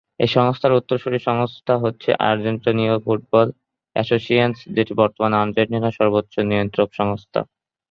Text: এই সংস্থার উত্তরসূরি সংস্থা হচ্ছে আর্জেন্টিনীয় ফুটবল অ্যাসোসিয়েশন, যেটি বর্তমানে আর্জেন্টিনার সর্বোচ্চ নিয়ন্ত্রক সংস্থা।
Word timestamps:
এই 0.19 0.29
সংস্থার 0.37 0.77
উত্তরসূরি 0.79 1.19
সংস্থা 1.29 1.73
হচ্ছে 1.83 2.09
আর্জেন্টিনীয় 2.29 2.95
ফুটবল 3.05 3.47
অ্যাসোসিয়েশন, 3.95 4.51
যেটি 4.75 4.93
বর্তমানে 5.01 5.35
আর্জেন্টিনার 5.37 5.97
সর্বোচ্চ 5.99 6.33
নিয়ন্ত্রক 6.49 6.89
সংস্থা। 6.99 7.39